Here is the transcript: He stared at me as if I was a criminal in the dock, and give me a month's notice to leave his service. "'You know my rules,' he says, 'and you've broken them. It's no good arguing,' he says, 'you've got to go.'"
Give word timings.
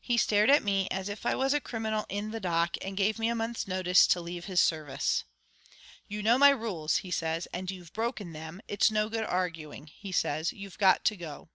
He 0.00 0.16
stared 0.16 0.48
at 0.48 0.62
me 0.64 0.88
as 0.90 1.10
if 1.10 1.26
I 1.26 1.34
was 1.34 1.52
a 1.52 1.60
criminal 1.60 2.06
in 2.08 2.30
the 2.30 2.40
dock, 2.40 2.78
and 2.80 2.96
give 2.96 3.18
me 3.18 3.28
a 3.28 3.34
month's 3.34 3.68
notice 3.68 4.06
to 4.06 4.22
leave 4.22 4.46
his 4.46 4.58
service. 4.58 5.24
"'You 6.08 6.22
know 6.22 6.38
my 6.38 6.48
rules,' 6.48 6.96
he 7.04 7.10
says, 7.10 7.46
'and 7.52 7.70
you've 7.70 7.92
broken 7.92 8.32
them. 8.32 8.62
It's 8.68 8.90
no 8.90 9.10
good 9.10 9.24
arguing,' 9.24 9.88
he 9.88 10.12
says, 10.12 10.50
'you've 10.50 10.78
got 10.78 11.04
to 11.04 11.16
go.'" 11.18 11.50